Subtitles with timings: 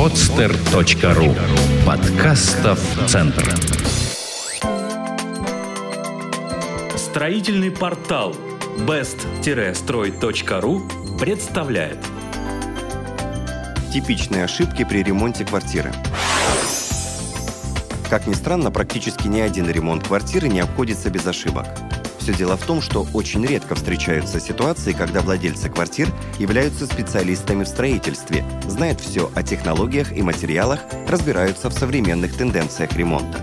[0.00, 1.36] podster.ru
[1.84, 3.54] Подкастов Центр
[6.96, 8.34] Строительный портал
[8.78, 10.82] best-строй.ру
[11.18, 11.98] представляет
[13.92, 15.92] Типичные ошибки при ремонте квартиры.
[18.08, 21.66] Как ни странно, практически ни один ремонт квартиры не обходится без ошибок.
[22.20, 26.08] Все дело в том, что очень редко встречаются ситуации, когда владельцы квартир
[26.38, 33.40] являются специалистами в строительстве, знают все о технологиях и материалах, разбираются в современных тенденциях ремонта.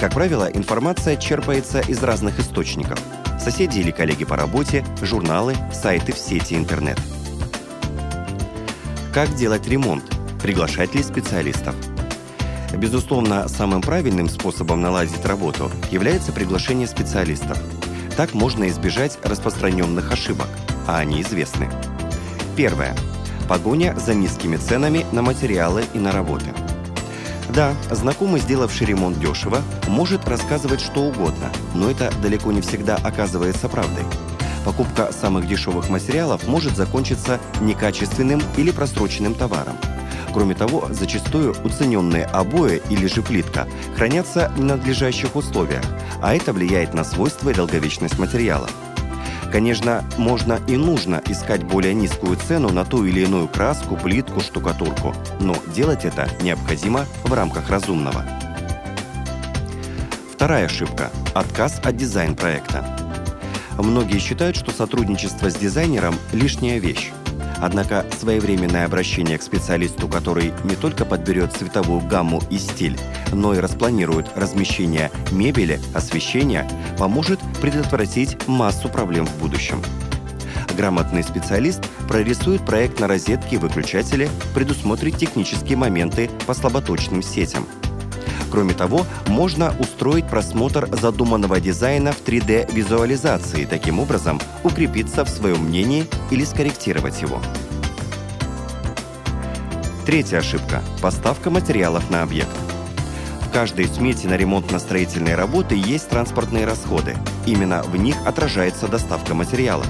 [0.00, 3.00] Как правило, информация черпается из разных источников–
[3.40, 7.00] соседи или коллеги по работе, журналы, сайты в сети интернет.
[9.12, 10.04] Как делать ремонт?
[10.40, 11.74] Приглашать ли специалистов?
[12.76, 17.58] Безусловно, самым правильным способом наладить работу является приглашение специалистов–
[18.18, 20.48] так можно избежать распространенных ошибок,
[20.88, 21.70] а они известны.
[22.56, 22.96] Первое.
[23.48, 26.46] Погоня за низкими ценами на материалы и на работы.
[27.48, 33.68] Да, знакомый, сделавший ремонт дешево, может рассказывать что угодно, но это далеко не всегда оказывается
[33.68, 34.02] правдой.
[34.68, 39.78] Покупка самых дешевых материалов может закончиться некачественным или просроченным товаром.
[40.34, 43.66] Кроме того, зачастую уцененные обои или же плитка
[43.96, 45.82] хранятся в ненадлежащих условиях,
[46.20, 48.68] а это влияет на свойства и долговечность материала.
[49.50, 55.14] Конечно, можно и нужно искать более низкую цену на ту или иную краску, плитку, штукатурку,
[55.40, 58.22] но делать это необходимо в рамках разумного.
[60.34, 63.07] Вторая ошибка– отказ от дизайн-проекта.
[63.78, 67.12] Многие считают, что сотрудничество с дизайнером– лишняя вещь.
[67.60, 72.98] Однако своевременное обращение к специалисту, который не только подберет цветовую гамму и стиль,
[73.32, 76.68] но и распланирует размещение мебели, освещения,
[76.98, 79.82] поможет предотвратить массу проблем в будущем.
[80.76, 87.66] Грамотный специалист прорисует проект на розетки и выключатели, предусмотрит технические моменты по слаботочным сетям–
[88.50, 96.06] Кроме того, можно устроить просмотр задуманного дизайна в 3D-визуализации, таким образом укрепиться в своем мнении
[96.30, 97.40] или скорректировать его.
[100.06, 102.48] Третья ошибка– поставка материалов на объект.
[103.42, 107.16] В каждой смете на ремонтно-строительные работы есть транспортные расходы.
[107.46, 109.86] Именно в них отражается доставка материалов.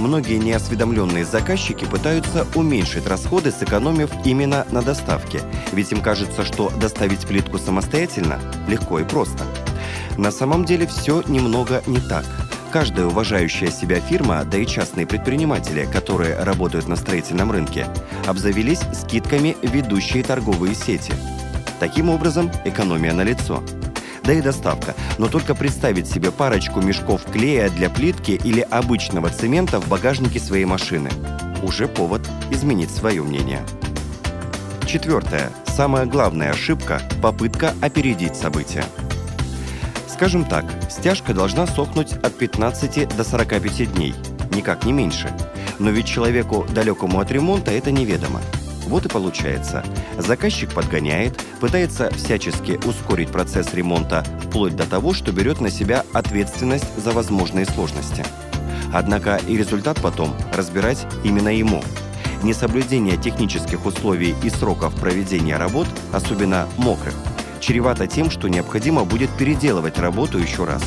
[0.00, 7.26] Многие неосведомленные заказчики пытаются уменьшить расходы, сэкономив именно на доставке, ведь им кажется, что доставить
[7.26, 9.44] плитку самостоятельно легко и просто.
[10.16, 12.24] На самом деле все немного не так.
[12.72, 17.86] Каждая уважающая себя фирма, да и частные предприниматели, которые работают на строительном рынке,
[18.26, 21.12] обзавелись скидками ведущие торговые сети.
[21.78, 23.62] Таким образом, экономия на лицо
[24.22, 24.94] да и доставка.
[25.18, 30.64] Но только представить себе парочку мешков клея для плитки или обычного цемента в багажнике своей
[30.64, 31.10] машины.
[31.62, 33.60] Уже повод изменить свое мнение.
[34.86, 35.50] Четвертое.
[35.66, 38.84] Самая главная ошибка– попытка опередить события.
[40.08, 44.14] Скажем так, стяжка должна сохнуть от 15 до 45 дней,
[44.54, 45.32] никак не меньше.
[45.78, 48.40] Но ведь человеку, далекому от ремонта, это неведомо.
[48.90, 49.84] Вот и получается.
[50.18, 56.98] Заказчик подгоняет, пытается всячески ускорить процесс ремонта, вплоть до того, что берет на себя ответственность
[56.98, 58.24] за возможные сложности.
[58.92, 61.84] Однако и результат потом разбирать именно ему.
[62.42, 67.14] Несоблюдение технических условий и сроков проведения работ, особенно мокрых,
[67.60, 70.82] чревато тем, что необходимо будет переделывать работу еще раз.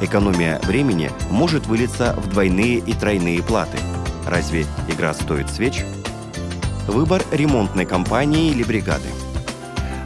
[0.00, 3.76] Экономия времени может вылиться в двойные и тройные платы.
[4.24, 5.84] Разве игра стоит свеч?
[6.88, 9.08] Выбор ремонтной компании или бригады.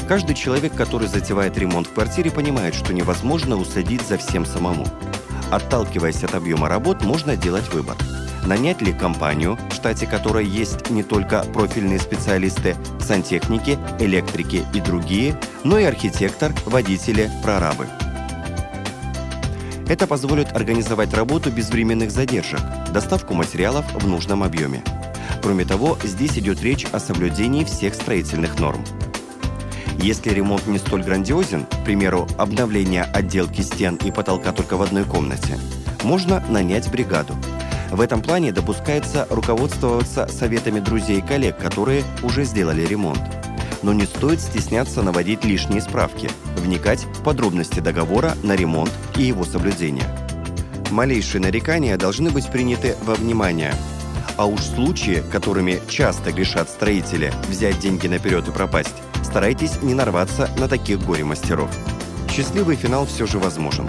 [0.09, 4.85] Каждый человек, который затевает ремонт в квартире, понимает, что невозможно уследить за всем самому.
[5.53, 7.97] Отталкиваясь от объема работ, можно делать выбор.
[8.47, 15.39] Нанять ли компанию, в штате которой есть не только профильные специалисты, сантехники, электрики и другие,
[15.63, 17.87] но и архитектор, водители, прорабы.
[19.89, 22.61] Это позволит организовать работу без временных задержек,
[22.93, 24.83] доставку материалов в нужном объеме.
[25.43, 28.85] Кроме того, здесь идет речь о соблюдении всех строительных норм.
[29.99, 35.05] Если ремонт не столь грандиозен, к примеру, обновление отделки стен и потолка только в одной
[35.05, 35.59] комнате,
[36.05, 37.35] можно нанять бригаду.
[37.91, 43.21] В этом плане допускается руководствоваться советами друзей и коллег, которые уже сделали ремонт.
[43.83, 49.45] Но не стоит стесняться наводить лишние справки, вникать в подробности договора на ремонт и его
[49.45, 50.07] соблюдение.
[50.91, 53.75] Малейшие нарекания должны быть приняты во внимание–
[54.43, 60.51] а уж случаи, которыми часто грешат строители, взять деньги наперед и пропасть, старайтесь не нарваться
[60.59, 61.71] на таких горе-мастеров.
[62.29, 63.89] Счастливый финал все же возможен.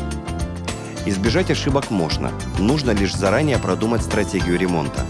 [1.07, 5.01] Избежать ошибок можно, нужно лишь заранее продумать стратегию ремонта.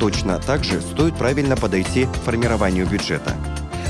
[0.00, 3.34] Точно так же стоит правильно подойти к формированию бюджета.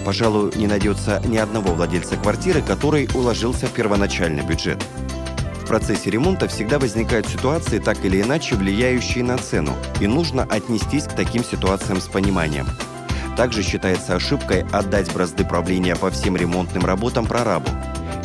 [0.05, 4.81] Пожалуй, не найдется ни одного владельца квартиры, который уложился в первоначальный бюджет.
[5.65, 11.05] В процессе ремонта всегда возникают ситуации, так или иначе влияющие на цену, и нужно отнестись
[11.05, 12.67] к таким ситуациям с пониманием.
[13.35, 17.71] Также считается ошибкой отдать бразды правления по всем ремонтным работам прорабу.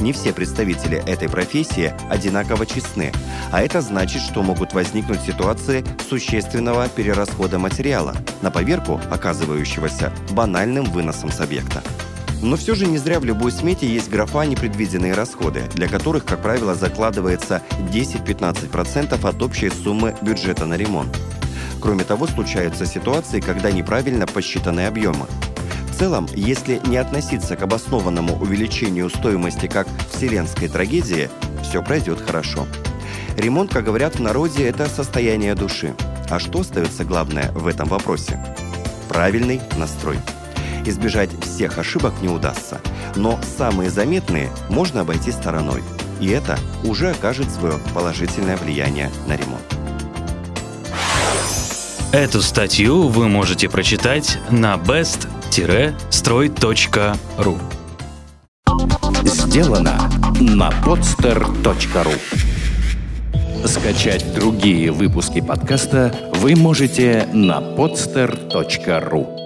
[0.02, 3.14] Не все представители этой профессии одинаково честны,
[3.54, 11.32] а это значит, что могут возникнуть ситуации существенного перерасхода материала, на поверку оказывающегося банальным выносом
[11.32, 11.82] с объекта.
[12.42, 16.42] Но все же не зря в любой смете есть графа «Непредвиденные расходы», для которых, как
[16.42, 21.18] правило, закладывается 10-15% от общей суммы бюджета на ремонт.
[21.82, 25.28] Кроме того, случаются ситуации, когда неправильно посчитаны объемы.
[25.92, 31.30] В целом, если не относиться к обоснованному увеличению стоимости как вселенской трагедии,
[31.62, 32.68] все пройдет хорошо.
[33.38, 35.94] Ремонт, как говорят в народе, это состояние души.
[36.30, 38.40] А что остается главное в этом вопросе?
[39.10, 40.20] Правильный настрой.
[40.90, 42.82] Избежать всех ошибок не удастся,
[43.16, 45.84] но самые заметные можно обойти стороной.
[46.20, 49.62] И это уже окажет свое положительное влияние на ремонт.
[52.12, 57.58] Эту статью вы можете прочитать на best-строй.ру
[59.24, 60.10] Сделано
[60.40, 62.18] на podster.ru
[63.68, 69.39] Скачать другие выпуски подкаста вы можете на podster.ru